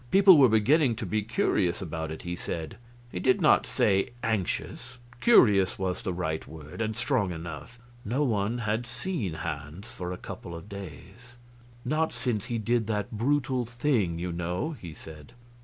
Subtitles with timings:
[0.09, 2.77] People were beginning to be curious about it, he said.
[3.11, 7.77] He did not say anxious curious was the right word, and strong enough.
[8.03, 11.37] No one had seen Hans for a couple of days.
[11.85, 15.33] "Not since he did that brutal thing, you know," he said.